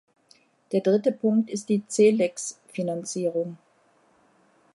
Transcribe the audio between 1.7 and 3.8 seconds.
Celex-Finanzierung.